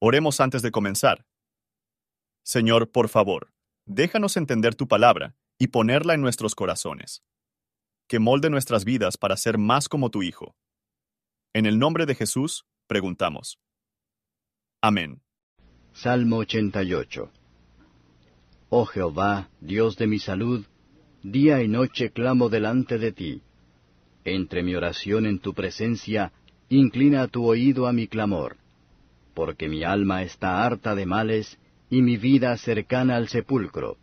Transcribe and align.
Oremos 0.00 0.40
antes 0.40 0.62
de 0.62 0.70
comenzar. 0.70 1.26
Señor, 2.44 2.92
por 2.92 3.08
favor, 3.08 3.52
déjanos 3.84 4.36
entender 4.36 4.76
tu 4.76 4.86
palabra 4.86 5.34
y 5.58 5.68
ponerla 5.68 6.14
en 6.14 6.20
nuestros 6.20 6.54
corazones. 6.54 7.24
Que 8.06 8.20
molde 8.20 8.48
nuestras 8.48 8.84
vidas 8.84 9.16
para 9.16 9.36
ser 9.36 9.58
más 9.58 9.88
como 9.88 10.10
tu 10.10 10.22
Hijo. 10.22 10.54
En 11.52 11.66
el 11.66 11.80
nombre 11.80 12.06
de 12.06 12.14
Jesús, 12.14 12.64
preguntamos. 12.86 13.58
Amén. 14.80 15.20
Salmo 15.92 16.36
88 16.36 17.32
Oh 18.68 18.86
Jehová, 18.86 19.50
Dios 19.60 19.96
de 19.96 20.06
mi 20.06 20.20
salud, 20.20 20.64
día 21.24 21.60
y 21.60 21.66
noche 21.66 22.12
clamo 22.12 22.48
delante 22.48 22.98
de 22.98 23.10
ti. 23.10 23.42
Entre 24.24 24.62
mi 24.62 24.76
oración 24.76 25.26
en 25.26 25.40
tu 25.40 25.54
presencia, 25.54 26.32
inclina 26.68 27.26
tu 27.26 27.46
oído 27.46 27.88
a 27.88 27.92
mi 27.92 28.06
clamor 28.06 28.58
porque 29.38 29.68
mi 29.68 29.84
alma 29.84 30.24
está 30.24 30.64
harta 30.66 30.96
de 30.96 31.06
males 31.06 31.60
y 31.88 32.02
mi 32.02 32.16
vida 32.16 32.56
cercana 32.56 33.14
al 33.14 33.28
sepulcro. 33.28 33.96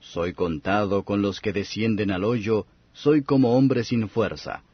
Soy 0.00 0.32
contado 0.32 1.04
con 1.04 1.22
los 1.22 1.40
que 1.40 1.52
descienden 1.52 2.10
al 2.10 2.24
hoyo, 2.24 2.66
soy 2.92 3.22
como 3.22 3.56
hombre 3.56 3.84
sin 3.84 4.08
fuerza, 4.08 4.64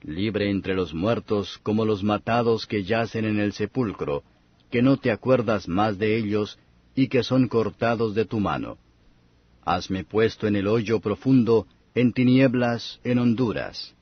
libre 0.00 0.48
entre 0.48 0.74
los 0.74 0.94
muertos 0.94 1.60
como 1.62 1.84
los 1.84 2.02
matados 2.02 2.66
que 2.66 2.84
yacen 2.84 3.26
en 3.26 3.38
el 3.38 3.52
sepulcro, 3.52 4.22
que 4.70 4.80
no 4.80 4.96
te 4.96 5.10
acuerdas 5.10 5.68
más 5.68 5.98
de 5.98 6.16
ellos 6.16 6.58
y 6.94 7.08
que 7.08 7.22
son 7.22 7.46
cortados 7.46 8.14
de 8.14 8.24
tu 8.24 8.40
mano. 8.40 8.78
Hasme 9.66 10.04
puesto 10.04 10.46
en 10.46 10.56
el 10.56 10.68
hoyo 10.68 11.00
profundo, 11.00 11.66
en 11.94 12.14
tinieblas, 12.14 12.98
en 13.04 13.18
honduras. 13.18 13.94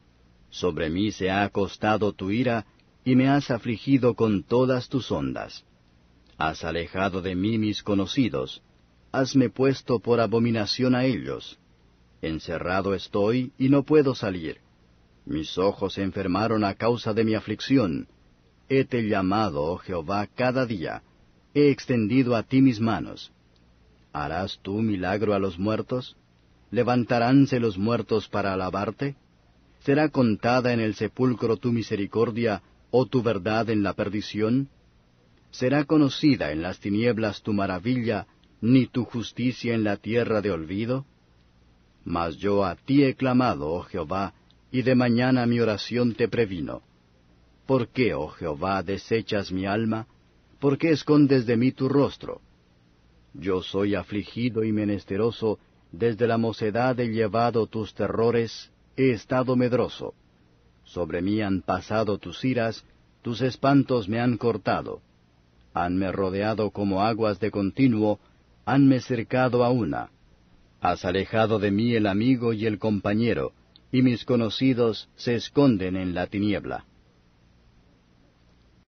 Sobre 0.51 0.89
mí 0.89 1.11
se 1.11 1.31
ha 1.31 1.43
acostado 1.43 2.13
tu 2.13 2.31
ira, 2.31 2.65
y 3.09 3.17
me 3.17 3.27
has 3.27 3.51
afligido 3.51 4.13
con 4.13 4.43
todas 4.43 4.91
tus 4.91 5.11
ondas. 5.11 5.65
Has 6.37 6.63
alejado 6.63 7.23
de 7.23 7.35
mí 7.35 7.57
mis 7.57 7.83
conocidos, 7.83 8.61
hasme 9.13 9.49
puesto 9.49 9.99
por 9.99 10.21
abominación 10.21 10.95
a 10.95 11.07
ellos. 11.07 11.59
Encerrado 12.21 12.93
estoy 12.93 13.51
y 13.57 13.71
no 13.71 13.83
puedo 13.83 14.15
salir. 14.15 14.59
Mis 15.25 15.57
ojos 15.57 15.95
se 15.95 16.03
enfermaron 16.03 16.65
a 16.65 16.75
causa 16.75 17.15
de 17.15 17.25
mi 17.25 17.35
aflicción. 17.35 18.09
Hete 18.69 19.09
llamado, 19.09 19.63
oh 19.63 19.79
Jehová, 19.79 20.27
cada 20.27 20.67
día. 20.67 21.03
He 21.55 21.71
extendido 21.71 22.37
a 22.37 22.43
ti 22.43 22.61
mis 22.61 22.79
manos. 22.79 23.33
¿Harás 24.13 24.59
tú 24.61 24.83
milagro 24.83 25.33
a 25.33 25.39
los 25.39 25.59
muertos? 25.59 26.15
¿Levantaránse 26.71 27.59
los 27.59 27.79
muertos 27.79 28.29
para 28.29 28.53
alabarte? 28.53 29.17
¿Será 29.81 30.11
contada 30.11 30.75
en 30.75 30.81
el 30.81 30.95
sepulcro 30.95 31.57
tu 31.57 31.73
misericordia 31.73 32.63
o 32.91 33.07
tu 33.07 33.23
verdad 33.23 33.71
en 33.71 33.83
la 33.83 33.93
perdición? 33.95 34.69
¿Será 35.51 35.85
conocida 35.85 36.53
en 36.53 36.63
las 36.63 36.81
tinieblas 36.81 37.43
tu 37.43 37.53
maravilla, 37.53 38.27
ni 38.61 38.87
tu 38.87 39.05
justicia 39.05 39.75
en 39.75 39.85
la 39.85 39.97
tierra 39.97 40.41
de 40.41 40.51
olvido? 40.51 41.07
Mas 42.05 42.37
yo 42.37 42.65
a 42.65 42.77
ti 42.77 43.05
he 43.05 43.15
clamado, 43.15 43.71
oh 43.71 43.83
Jehová, 43.83 44.35
y 44.71 44.83
de 44.83 44.95
mañana 44.95 45.47
mi 45.47 45.61
oración 45.61 46.15
te 46.15 46.29
previno. 46.29 46.83
¿Por 47.67 47.89
qué, 47.89 48.15
oh 48.15 48.29
Jehová, 48.29 48.83
desechas 48.83 49.53
mi 49.53 49.67
alma? 49.67 50.07
¿Por 50.59 50.79
qué 50.79 50.91
escondes 50.91 51.47
de 51.47 51.57
mí 51.57 51.73
tu 51.73 51.89
rostro? 51.89 52.41
Yo 53.35 53.63
soy 53.63 53.95
afligido 53.95 54.65
y 54.65 54.73
menesteroso, 54.73 55.59
desde 55.93 56.27
la 56.27 56.39
mocedad 56.39 56.99
he 56.99 57.09
llevado 57.09 57.67
tus 57.67 57.95
terrores, 57.95 58.71
he 58.97 59.11
estado 59.11 59.57
medroso. 59.57 60.15
Sobre 60.89 61.21
mí 61.21 61.43
han 61.43 61.61
pasado 61.61 62.17
tus 62.17 62.43
iras, 62.47 62.85
tus 63.21 63.43
espantos 63.43 64.09
me 64.09 64.21
han 64.21 64.39
cortado. 64.39 65.03
Hanme 65.75 66.11
rodeado 66.13 66.71
como 66.71 67.03
aguas 67.03 67.39
de 67.41 67.51
continuo, 67.51 68.21
hanme 68.65 69.01
cercado 69.01 69.65
a 69.65 69.71
una. 69.71 70.11
Has 70.81 71.05
alejado 71.05 71.59
de 71.59 71.71
mí 71.71 71.95
el 71.95 72.07
amigo 72.07 72.55
y 72.55 72.65
el 72.65 72.79
compañero, 72.79 73.53
y 73.93 74.01
mis 74.01 74.25
conocidos 74.25 75.11
se 75.15 75.35
esconden 75.35 75.95
en 75.95 76.15
la 76.15 76.27
tiniebla. 76.27 76.87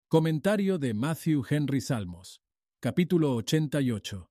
Comentario 0.09 0.79
de 0.79 0.95
Matthew 0.95 1.45
Henry 1.49 1.83
Salmos, 1.83 2.41
capítulo 2.81 3.35
88, 3.35 4.31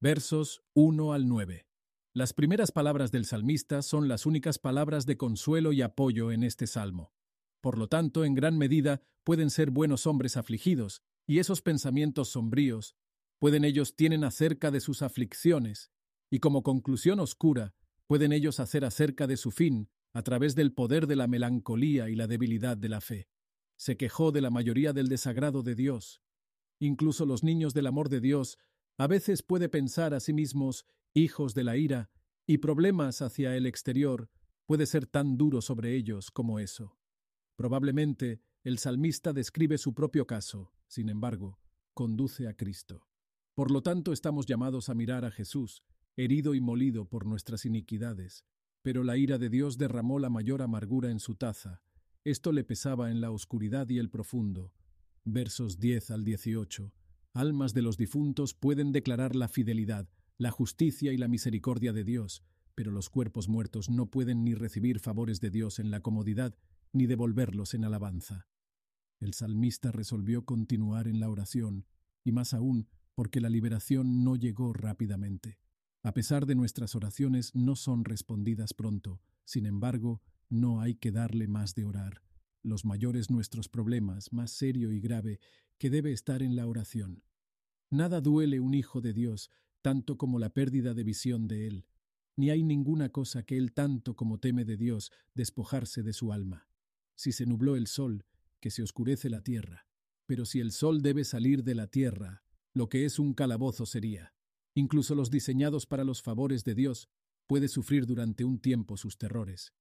versos 0.00 0.62
1 0.72 1.12
al 1.12 1.28
9. 1.28 1.66
Las 2.14 2.34
primeras 2.34 2.72
palabras 2.72 3.10
del 3.10 3.24
salmista 3.24 3.80
son 3.80 4.06
las 4.06 4.26
únicas 4.26 4.58
palabras 4.58 5.06
de 5.06 5.16
consuelo 5.16 5.72
y 5.72 5.80
apoyo 5.80 6.30
en 6.30 6.42
este 6.42 6.66
salmo. 6.66 7.14
Por 7.62 7.78
lo 7.78 7.88
tanto, 7.88 8.26
en 8.26 8.34
gran 8.34 8.58
medida, 8.58 9.00
pueden 9.24 9.48
ser 9.48 9.70
buenos 9.70 10.06
hombres 10.06 10.36
afligidos, 10.36 11.02
y 11.26 11.38
esos 11.38 11.62
pensamientos 11.62 12.28
sombríos, 12.28 12.96
pueden 13.38 13.64
ellos 13.64 13.96
tienen 13.96 14.24
acerca 14.24 14.70
de 14.70 14.80
sus 14.80 15.00
aflicciones, 15.00 15.90
y 16.28 16.40
como 16.40 16.62
conclusión 16.62 17.18
oscura, 17.18 17.74
pueden 18.06 18.32
ellos 18.32 18.60
hacer 18.60 18.84
acerca 18.84 19.26
de 19.26 19.38
su 19.38 19.50
fin, 19.50 19.88
a 20.12 20.22
través 20.22 20.54
del 20.54 20.74
poder 20.74 21.06
de 21.06 21.16
la 21.16 21.28
melancolía 21.28 22.10
y 22.10 22.14
la 22.14 22.26
debilidad 22.26 22.76
de 22.76 22.90
la 22.90 23.00
fe. 23.00 23.30
Se 23.76 23.96
quejó 23.96 24.32
de 24.32 24.42
la 24.42 24.50
mayoría 24.50 24.92
del 24.92 25.08
desagrado 25.08 25.62
de 25.62 25.74
Dios. 25.74 26.20
Incluso 26.78 27.24
los 27.24 27.42
niños 27.42 27.72
del 27.72 27.86
amor 27.86 28.10
de 28.10 28.20
Dios 28.20 28.58
a 28.98 29.06
veces 29.06 29.42
puede 29.42 29.70
pensar 29.70 30.12
a 30.12 30.20
sí 30.20 30.34
mismos 30.34 30.84
hijos 31.14 31.54
de 31.54 31.64
la 31.64 31.76
ira, 31.76 32.10
y 32.46 32.58
problemas 32.58 33.22
hacia 33.22 33.56
el 33.56 33.66
exterior 33.66 34.30
puede 34.66 34.86
ser 34.86 35.06
tan 35.06 35.36
duro 35.36 35.60
sobre 35.60 35.94
ellos 35.94 36.30
como 36.30 36.58
eso. 36.58 36.96
Probablemente 37.56 38.40
el 38.64 38.78
salmista 38.78 39.32
describe 39.32 39.78
su 39.78 39.94
propio 39.94 40.26
caso, 40.26 40.72
sin 40.86 41.08
embargo, 41.08 41.58
conduce 41.94 42.48
a 42.48 42.54
Cristo. 42.54 43.06
Por 43.54 43.70
lo 43.70 43.82
tanto, 43.82 44.12
estamos 44.12 44.46
llamados 44.46 44.88
a 44.88 44.94
mirar 44.94 45.24
a 45.24 45.30
Jesús, 45.30 45.82
herido 46.16 46.54
y 46.54 46.60
molido 46.60 47.04
por 47.04 47.26
nuestras 47.26 47.64
iniquidades, 47.64 48.44
pero 48.82 49.04
la 49.04 49.16
ira 49.16 49.38
de 49.38 49.50
Dios 49.50 49.78
derramó 49.78 50.18
la 50.18 50.30
mayor 50.30 50.62
amargura 50.62 51.10
en 51.10 51.20
su 51.20 51.34
taza. 51.34 51.82
Esto 52.24 52.52
le 52.52 52.64
pesaba 52.64 53.10
en 53.10 53.20
la 53.20 53.30
oscuridad 53.30 53.88
y 53.88 53.98
el 53.98 54.10
profundo. 54.10 54.72
Versos 55.24 55.78
10 55.78 56.10
al 56.10 56.24
18. 56.24 56.92
Almas 57.34 57.74
de 57.74 57.82
los 57.82 57.96
difuntos 57.96 58.54
pueden 58.54 58.92
declarar 58.92 59.36
la 59.36 59.48
fidelidad, 59.48 60.08
la 60.42 60.50
justicia 60.50 61.12
y 61.12 61.16
la 61.16 61.28
misericordia 61.28 61.92
de 61.92 62.02
Dios, 62.02 62.42
pero 62.74 62.90
los 62.90 63.10
cuerpos 63.10 63.48
muertos 63.48 63.88
no 63.88 64.10
pueden 64.10 64.42
ni 64.42 64.54
recibir 64.54 64.98
favores 64.98 65.40
de 65.40 65.50
Dios 65.50 65.78
en 65.78 65.92
la 65.92 66.00
comodidad, 66.00 66.56
ni 66.92 67.06
devolverlos 67.06 67.74
en 67.74 67.84
alabanza. 67.84 68.48
El 69.20 69.34
salmista 69.34 69.92
resolvió 69.92 70.44
continuar 70.44 71.06
en 71.06 71.20
la 71.20 71.30
oración, 71.30 71.86
y 72.24 72.32
más 72.32 72.54
aún 72.54 72.88
porque 73.14 73.40
la 73.40 73.50
liberación 73.50 74.24
no 74.24 74.34
llegó 74.34 74.72
rápidamente. 74.72 75.60
A 76.02 76.12
pesar 76.12 76.44
de 76.44 76.56
nuestras 76.56 76.96
oraciones 76.96 77.54
no 77.54 77.76
son 77.76 78.04
respondidas 78.04 78.74
pronto, 78.74 79.20
sin 79.44 79.64
embargo, 79.64 80.22
no 80.48 80.80
hay 80.80 80.96
que 80.96 81.12
darle 81.12 81.46
más 81.46 81.76
de 81.76 81.84
orar. 81.84 82.24
Los 82.64 82.84
mayores 82.84 83.30
nuestros 83.30 83.68
problemas, 83.68 84.32
más 84.32 84.50
serio 84.50 84.90
y 84.90 84.98
grave, 84.98 85.38
que 85.78 85.88
debe 85.88 86.10
estar 86.10 86.42
en 86.42 86.56
la 86.56 86.66
oración. 86.66 87.22
Nada 87.90 88.20
duele 88.20 88.58
un 88.58 88.74
hijo 88.74 89.00
de 89.00 89.12
Dios 89.12 89.50
tanto 89.82 90.16
como 90.16 90.38
la 90.38 90.50
pérdida 90.50 90.94
de 90.94 91.04
visión 91.04 91.48
de 91.48 91.66
Él, 91.66 91.86
ni 92.36 92.50
hay 92.50 92.62
ninguna 92.62 93.10
cosa 93.10 93.42
que 93.42 93.58
Él 93.58 93.72
tanto 93.72 94.16
como 94.16 94.38
teme 94.38 94.64
de 94.64 94.76
Dios 94.76 95.12
despojarse 95.34 96.02
de 96.02 96.12
su 96.12 96.32
alma. 96.32 96.68
Si 97.14 97.32
se 97.32 97.44
nubló 97.44 97.76
el 97.76 97.86
sol, 97.86 98.24
que 98.60 98.70
se 98.70 98.82
oscurece 98.82 99.28
la 99.28 99.42
tierra, 99.42 99.86
pero 100.26 100.46
si 100.46 100.60
el 100.60 100.72
sol 100.72 101.02
debe 101.02 101.24
salir 101.24 101.62
de 101.64 101.74
la 101.74 101.88
tierra, 101.88 102.42
lo 102.72 102.88
que 102.88 103.04
es 103.04 103.18
un 103.18 103.34
calabozo 103.34 103.84
sería. 103.84 104.34
Incluso 104.74 105.14
los 105.14 105.30
diseñados 105.30 105.86
para 105.86 106.04
los 106.04 106.22
favores 106.22 106.64
de 106.64 106.74
Dios 106.74 107.10
puede 107.46 107.68
sufrir 107.68 108.06
durante 108.06 108.44
un 108.44 108.58
tiempo 108.58 108.96
sus 108.96 109.18
terrores. 109.18 109.74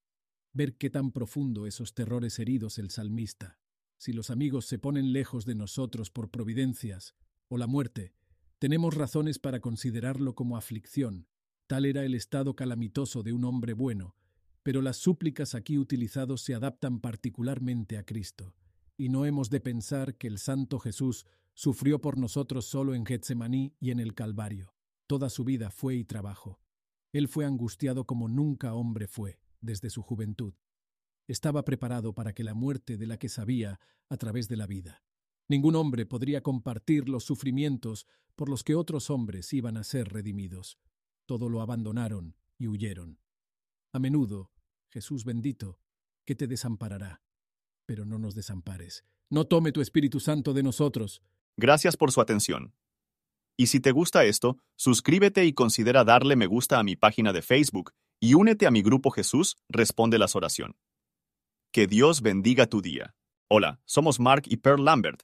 Ver 0.51 0.75
qué 0.75 0.89
tan 0.89 1.11
profundo 1.11 1.67
esos 1.67 1.93
terrores 1.93 2.37
heridos 2.39 2.77
el 2.77 2.89
salmista. 2.89 3.59
Si 3.97 4.11
los 4.11 4.29
amigos 4.29 4.65
se 4.65 4.79
ponen 4.79 5.13
lejos 5.13 5.45
de 5.45 5.55
nosotros 5.55 6.09
por 6.09 6.29
providencias, 6.29 7.15
o 7.47 7.57
la 7.57 7.67
muerte, 7.67 8.13
tenemos 8.61 8.93
razones 8.93 9.39
para 9.39 9.59
considerarlo 9.59 10.35
como 10.35 10.55
aflicción. 10.55 11.25
Tal 11.65 11.83
era 11.83 12.05
el 12.05 12.13
estado 12.13 12.55
calamitoso 12.55 13.23
de 13.23 13.33
un 13.33 13.43
hombre 13.43 13.73
bueno, 13.73 14.15
pero 14.61 14.83
las 14.83 14.97
súplicas 14.97 15.55
aquí 15.55 15.79
utilizados 15.79 16.43
se 16.43 16.53
adaptan 16.53 16.99
particularmente 16.99 17.97
a 17.97 18.03
Cristo, 18.03 18.53
y 18.97 19.09
no 19.09 19.25
hemos 19.25 19.49
de 19.49 19.61
pensar 19.61 20.15
que 20.15 20.27
el 20.27 20.37
Santo 20.37 20.77
Jesús 20.77 21.25
sufrió 21.55 22.01
por 22.01 22.19
nosotros 22.19 22.65
solo 22.65 22.93
en 22.93 23.03
Getsemaní 23.03 23.73
y 23.79 23.89
en 23.89 23.99
el 23.99 24.13
Calvario. 24.13 24.75
Toda 25.07 25.31
su 25.31 25.43
vida 25.43 25.71
fue 25.71 25.95
y 25.95 26.03
trabajo. 26.03 26.59
Él 27.13 27.27
fue 27.27 27.47
angustiado 27.47 28.05
como 28.05 28.27
nunca 28.27 28.75
hombre 28.75 29.07
fue, 29.07 29.39
desde 29.59 29.89
su 29.89 30.03
juventud. 30.03 30.53
Estaba 31.27 31.65
preparado 31.65 32.13
para 32.13 32.33
que 32.33 32.43
la 32.43 32.53
muerte 32.53 32.97
de 32.97 33.07
la 33.07 33.17
que 33.17 33.27
sabía 33.27 33.79
a 34.07 34.17
través 34.17 34.47
de 34.47 34.57
la 34.57 34.67
vida. 34.67 35.03
Ningún 35.47 35.75
hombre 35.75 36.05
podría 36.05 36.41
compartir 36.41 37.09
los 37.09 37.23
sufrimientos 37.23 38.07
por 38.35 38.49
los 38.49 38.63
que 38.63 38.75
otros 38.75 39.09
hombres 39.09 39.51
iban 39.53 39.77
a 39.77 39.83
ser 39.83 40.09
redimidos. 40.09 40.79
Todo 41.25 41.49
lo 41.49 41.61
abandonaron 41.61 42.35
y 42.57 42.67
huyeron. 42.67 43.19
A 43.93 43.99
menudo, 43.99 44.51
Jesús 44.89 45.25
bendito, 45.25 45.79
que 46.25 46.35
te 46.35 46.47
desamparará. 46.47 47.21
Pero 47.85 48.05
no 48.05 48.17
nos 48.17 48.35
desampares. 48.35 49.05
No 49.29 49.45
tome 49.45 49.71
tu 49.71 49.81
Espíritu 49.81 50.19
Santo 50.19 50.53
de 50.53 50.63
nosotros. 50.63 51.21
Gracias 51.57 51.97
por 51.97 52.11
su 52.11 52.21
atención. 52.21 52.73
Y 53.57 53.67
si 53.67 53.79
te 53.79 53.91
gusta 53.91 54.23
esto, 54.25 54.57
suscríbete 54.75 55.45
y 55.45 55.53
considera 55.53 56.03
darle 56.03 56.35
me 56.35 56.47
gusta 56.47 56.79
a 56.79 56.83
mi 56.83 56.95
página 56.95 57.33
de 57.33 57.41
Facebook 57.41 57.93
y 58.19 58.33
únete 58.33 58.65
a 58.65 58.71
mi 58.71 58.81
grupo 58.81 59.11
Jesús 59.11 59.57
Responde 59.69 60.17
las 60.17 60.35
Oración. 60.35 60.75
Que 61.71 61.87
Dios 61.87 62.21
bendiga 62.21 62.67
tu 62.67 62.81
día. 62.81 63.15
Hola, 63.49 63.81
somos 63.85 64.19
Mark 64.19 64.43
y 64.47 64.57
Pearl 64.57 64.83
Lambert 64.83 65.23